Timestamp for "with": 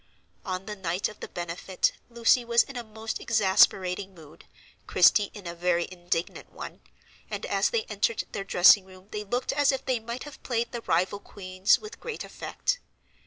11.77-11.99